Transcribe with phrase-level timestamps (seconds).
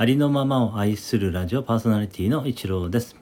[0.00, 3.16] ありのままを愛するラジオパーソナリティの一郎です。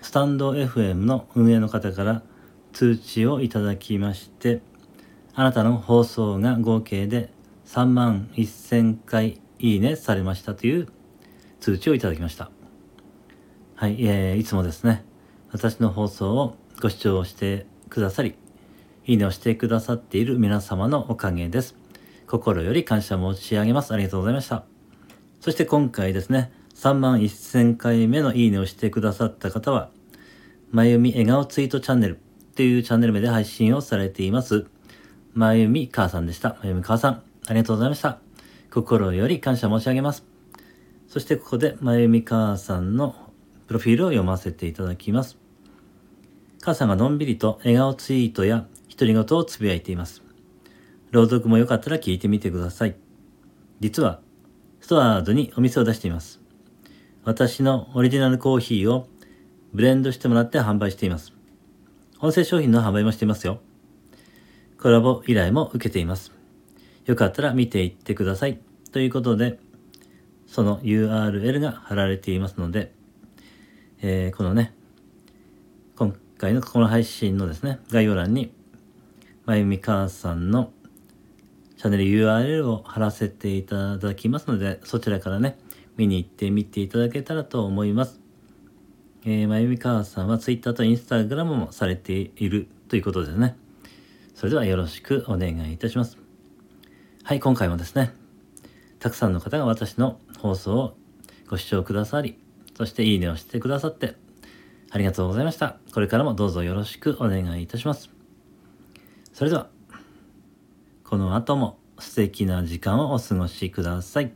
[0.00, 2.22] スタンド FM の運営の方から
[2.72, 4.62] 通知をいただきまして、
[5.34, 7.30] あなたの放送が合計で
[7.66, 10.88] 3万1000回いいねされましたという
[11.60, 12.50] 通知をいただきました。
[13.74, 15.04] はい、えー、いつもですね、
[15.52, 18.34] 私の放送をご視聴してくださり、
[19.04, 21.76] いいねをしてくださっている皆様のおかげです。
[22.26, 23.92] 心より感謝申し上げます。
[23.92, 24.77] ありがとうございました。
[25.40, 29.90] そして今回ですね、3万1000回目のいいねをしてくださった方は、
[30.70, 32.18] まゆみ笑顔ツイートチャンネル
[32.56, 34.66] というチャンネル名で配信をされています、
[35.34, 36.56] まゆみ母さんでした。
[36.60, 38.18] まゆみ母さん、ありがとうございました。
[38.72, 40.24] 心より感謝申し上げます。
[41.06, 43.14] そしてここで、まゆみ母さんの
[43.68, 45.38] プロフィールを読ませていただきます。
[46.60, 50.22] 母さんがのんびりと笑顔ツイートや独り言をつぶやいています。
[51.12, 52.96] 朗読もよかったら聞いてみてください。
[53.80, 54.20] 実は
[54.80, 56.40] ストアードにお店を出しています。
[57.24, 59.08] 私のオリジナルコーヒーを
[59.72, 61.32] ブレンドしてもらって販売しています。
[62.20, 63.60] 音声商品の販売もしていますよ。
[64.80, 66.32] コラボ依頼も受けています。
[67.04, 68.60] よかったら見ていってください。
[68.92, 69.58] ということで、
[70.46, 72.92] その URL が貼られていますので、
[74.00, 74.72] えー、このね、
[75.96, 78.52] 今回のこの配信のですね、概要欄に、
[79.44, 80.72] まゆみ母さんの
[81.78, 85.56] チャンネル URL を貼らせていただきますので、そちらからね、
[85.96, 88.20] 見に行ってみていただけたらと思います。
[89.24, 93.56] えー、まゆみかわさんは Twitter と Instagram もされているということですね。
[94.34, 96.18] それではよろしくお願いいたします。
[97.22, 98.12] はい、今回もですね、
[98.98, 100.96] たくさんの方が私の放送を
[101.48, 102.38] ご視聴くださり、
[102.76, 104.16] そしていいねをしてくださって、
[104.90, 105.76] ありがとうございました。
[105.94, 108.10] これからもどうぞよろしくお願いいたします。
[109.32, 109.68] それでは、
[111.08, 114.30] この後も素敵な時間をお過ごしください。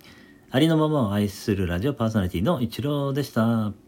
[0.50, 3.81] ありのままを愛するラジオパーソナリティのイチローでした。